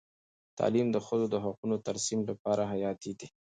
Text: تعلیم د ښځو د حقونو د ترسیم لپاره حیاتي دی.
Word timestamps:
تعلیم 0.57 0.87
د 0.91 0.97
ښځو 1.05 1.25
د 1.29 1.35
حقونو 1.43 1.73
د 1.77 1.81
ترسیم 1.87 2.19
لپاره 2.29 2.63
حیاتي 2.71 3.11
دی. 3.19 3.27